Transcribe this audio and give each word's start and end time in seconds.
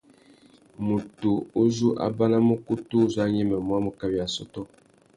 Mutu 0.85 1.31
uzú 1.63 1.89
a 2.05 2.07
banamú 2.17 2.53
ukutu 2.59 2.93
uzú 3.05 3.17
a 3.25 3.27
nyêmêmú 3.33 3.71
a 3.77 3.79
mú 3.85 3.91
kawi 3.99 4.17
assôtô. 4.25 4.61